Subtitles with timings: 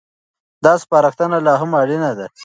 [0.65, 2.25] دا سپارښتنه لا هم اړينه ده.